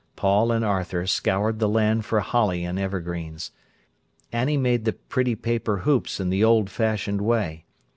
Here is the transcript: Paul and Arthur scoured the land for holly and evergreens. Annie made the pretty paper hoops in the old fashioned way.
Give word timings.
Paul 0.15 0.51
and 0.51 0.65
Arthur 0.65 1.05
scoured 1.05 1.59
the 1.59 1.69
land 1.69 2.05
for 2.05 2.21
holly 2.21 2.65
and 2.65 2.79
evergreens. 2.79 3.51
Annie 4.31 4.57
made 4.57 4.83
the 4.85 4.93
pretty 4.93 5.35
paper 5.35 5.77
hoops 5.85 6.19
in 6.19 6.31
the 6.31 6.43
old 6.43 6.71
fashioned 6.71 7.21
way. 7.21 7.65